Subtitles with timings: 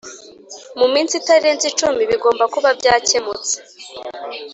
[0.79, 3.55] mu minsi itarenze icumi bigomba kuba byakemutse